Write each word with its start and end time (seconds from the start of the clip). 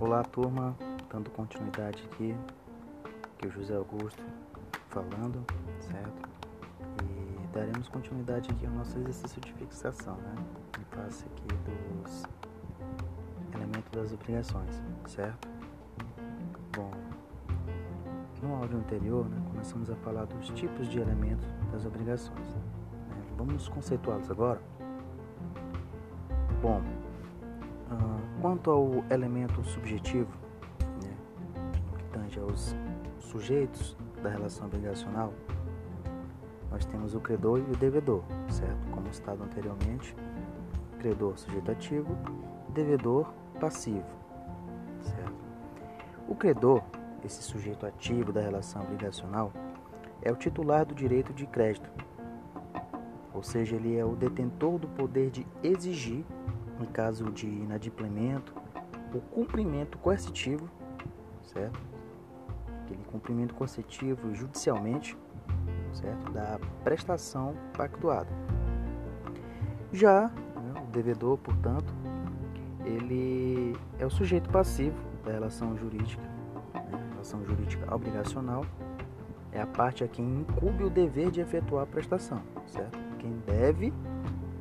Olá, 0.00 0.22
turma, 0.22 0.74
dando 1.12 1.28
continuidade 1.28 2.02
aqui, 2.10 2.34
que 3.36 3.46
o 3.46 3.50
José 3.50 3.76
Augusto 3.76 4.24
falando, 4.88 5.44
certo? 5.78 6.26
E 7.04 7.46
daremos 7.48 7.86
continuidade 7.86 8.50
aqui 8.50 8.64
ao 8.64 8.72
nosso 8.72 8.98
exercício 8.98 9.38
de 9.42 9.52
fixação, 9.52 10.16
né? 10.16 10.34
Em 10.80 10.84
face 10.96 11.26
aqui 11.26 11.48
dos 12.02 12.22
elementos 13.54 13.90
das 13.92 14.10
obrigações, 14.14 14.82
certo? 15.06 15.46
Bom, 16.74 16.92
no 18.42 18.54
áudio 18.54 18.78
anterior, 18.78 19.28
né, 19.28 19.36
começamos 19.50 19.90
a 19.90 19.96
falar 19.96 20.24
dos 20.24 20.48
tipos 20.48 20.88
de 20.88 20.98
elementos 20.98 21.46
das 21.70 21.84
obrigações. 21.84 22.54
Né? 22.54 22.62
Vamos 23.36 23.68
conceituá-los 23.68 24.30
agora. 24.30 24.62
Bom, 26.62 26.80
quanto 28.40 28.70
ao 28.70 29.04
elemento 29.10 29.62
subjetivo, 29.64 30.30
né, 31.02 31.14
que 31.98 32.04
tange 32.04 32.40
aos 32.40 32.74
sujeitos 33.18 33.96
da 34.22 34.30
relação 34.30 34.66
obrigacional, 34.66 35.32
nós 36.70 36.84
temos 36.84 37.14
o 37.14 37.20
credor 37.20 37.58
e 37.58 37.62
o 37.62 37.76
devedor, 37.76 38.22
certo? 38.48 38.88
Como 38.92 39.12
citado 39.12 39.42
anteriormente, 39.42 40.14
credor 40.98 41.36
sujeito 41.36 41.70
ativo, 41.70 42.16
devedor 42.68 43.32
passivo, 43.60 44.06
certo? 45.02 45.34
O 46.28 46.34
credor, 46.34 46.82
esse 47.24 47.42
sujeito 47.42 47.84
ativo 47.84 48.32
da 48.32 48.40
relação 48.40 48.82
obrigacional, 48.82 49.52
é 50.22 50.30
o 50.30 50.36
titular 50.36 50.86
do 50.86 50.94
direito 50.94 51.32
de 51.32 51.46
crédito, 51.46 51.90
ou 53.34 53.42
seja, 53.42 53.74
ele 53.74 53.96
é 53.96 54.04
o 54.04 54.14
detentor 54.14 54.78
do 54.78 54.86
poder 54.88 55.30
de 55.30 55.46
exigir 55.62 56.24
em 56.82 56.86
caso 56.86 57.30
de 57.30 57.46
inadimplemento, 57.46 58.54
o 59.14 59.20
cumprimento 59.20 59.98
coercitivo, 59.98 60.68
certo? 61.42 61.80
Aquele 62.84 63.04
cumprimento 63.04 63.54
coercitivo 63.54 64.34
judicialmente, 64.34 65.16
certo? 65.92 66.30
Da 66.32 66.58
prestação 66.84 67.54
pactuada. 67.76 68.30
Já 69.92 70.28
né, 70.28 70.82
o 70.82 70.90
devedor, 70.90 71.38
portanto, 71.38 71.92
ele 72.84 73.76
é 73.98 74.06
o 74.06 74.10
sujeito 74.10 74.48
passivo 74.50 74.96
da 75.24 75.32
relação 75.32 75.76
jurídica, 75.76 76.22
né? 76.74 77.08
relação 77.12 77.44
jurídica 77.44 77.92
obrigacional, 77.94 78.64
é 79.52 79.60
a 79.60 79.66
parte 79.66 80.04
a 80.04 80.08
quem 80.08 80.40
incube 80.40 80.84
o 80.84 80.90
dever 80.90 81.30
de 81.30 81.40
efetuar 81.40 81.82
a 81.82 81.86
prestação, 81.86 82.40
certo? 82.66 82.98
Quem 83.18 83.32
deve, 83.46 83.92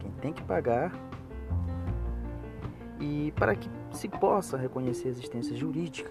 quem 0.00 0.10
tem 0.12 0.32
que 0.32 0.42
pagar 0.42 0.92
e 3.00 3.32
para 3.32 3.54
que 3.54 3.68
se 3.92 4.08
possa 4.08 4.56
reconhecer 4.56 5.08
a 5.08 5.10
existência 5.10 5.56
jurídica 5.56 6.10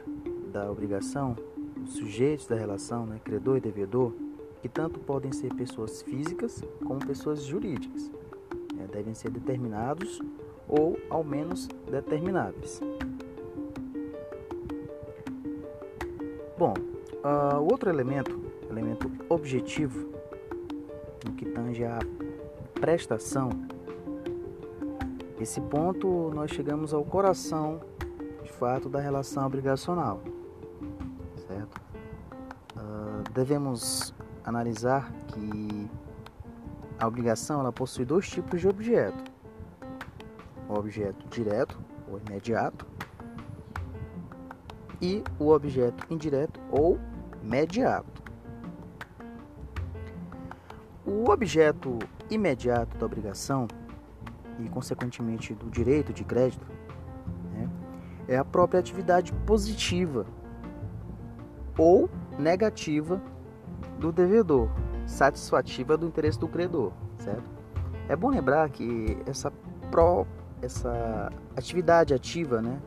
da 0.52 0.72
obrigação, 0.72 1.36
os 1.84 1.94
sujeitos 1.94 2.48
da 2.48 2.56
relação, 2.56 3.06
né, 3.06 3.20
credor 3.24 3.58
e 3.58 3.62
devedor, 3.62 4.14
que 4.62 4.70
tanto 4.70 5.00
podem 5.00 5.32
ser 5.32 5.54
pessoas 5.54 6.02
físicas 6.02 6.64
como 6.86 7.06
pessoas 7.06 7.44
jurídicas, 7.44 8.12
né, 8.74 8.88
devem 8.92 9.14
ser 9.14 9.30
determinados 9.30 10.20
ou 10.68 10.98
ao 11.10 11.24
menos 11.24 11.68
determináveis. 11.90 12.82
Bom, 16.58 16.74
uh, 17.24 17.62
outro 17.72 17.90
elemento, 17.90 18.40
elemento 18.70 19.12
objetivo, 19.30 20.10
no 21.26 21.34
que 21.34 21.46
tange 21.46 21.84
a 21.84 22.00
prestação 22.74 23.50
esse 25.48 25.62
ponto 25.62 26.30
nós 26.36 26.52
chegamos 26.52 26.94
ao 26.94 27.06
coração, 27.06 27.80
de 28.44 28.52
fato, 28.52 28.90
da 28.90 29.00
relação 29.00 29.46
obrigacional, 29.46 30.22
certo? 31.48 31.82
Uh, 32.76 33.24
devemos 33.34 34.14
analisar 34.44 35.10
que 35.28 35.90
a 37.00 37.08
obrigação 37.08 37.62
ela 37.62 37.72
possui 37.72 38.04
dois 38.04 38.28
tipos 38.28 38.60
de 38.60 38.68
objeto: 38.68 39.24
o 40.68 40.74
objeto 40.74 41.26
direto 41.30 41.80
ou 42.12 42.20
imediato 42.20 42.86
e 45.02 45.24
o 45.40 45.48
objeto 45.48 46.06
indireto 46.14 46.60
ou 46.70 47.00
mediato. 47.42 48.22
O 51.06 51.30
objeto 51.30 52.00
imediato 52.30 52.98
da 52.98 53.06
obrigação 53.06 53.66
e, 54.60 54.70
consequentemente, 54.70 55.54
do 55.54 55.70
direito 55.70 56.14
de 56.14 56.24
crédito, 56.24 56.66
né, 57.54 57.70
é 58.28 58.38
a 58.38 58.46
própria 58.46 58.80
atividade 58.80 59.32
positiva 59.46 60.26
ou 61.78 62.10
negativa 62.38 63.22
do 64.00 64.12
devedor, 64.12 64.70
satisfativa 65.06 65.98
do 65.98 66.08
interesse 66.08 66.40
do 66.40 66.48
credor, 66.48 66.92
certo? 67.18 67.44
É 68.10 68.16
bom 68.16 68.30
lembrar 68.30 68.70
que 68.70 69.18
essa, 69.26 69.52
pró, 69.92 70.26
essa 70.62 71.32
atividade 71.56 72.14
ativa 72.14 72.62
né, 72.62 72.80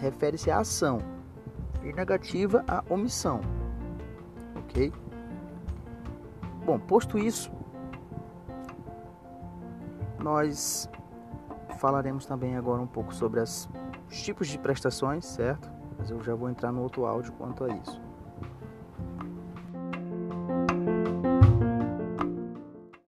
refere-se 0.00 0.50
à 0.50 0.58
ação 0.58 0.98
e 1.82 1.92
negativa 1.92 2.64
à 2.66 2.82
omissão, 2.90 3.40
ok? 4.56 4.92
Bom, 6.64 6.78
posto 6.78 7.18
isso, 7.18 7.52
nós 10.18 10.88
falaremos 11.84 12.24
também 12.24 12.56
agora 12.56 12.80
um 12.80 12.86
pouco 12.86 13.14
sobre 13.14 13.40
os 13.40 13.68
tipos 14.08 14.48
de 14.48 14.56
prestações, 14.56 15.26
certo? 15.26 15.70
Mas 15.98 16.10
eu 16.10 16.22
já 16.22 16.34
vou 16.34 16.48
entrar 16.48 16.72
no 16.72 16.80
outro 16.80 17.04
áudio 17.04 17.30
quanto 17.34 17.62
a 17.62 17.68
isso. 17.68 18.00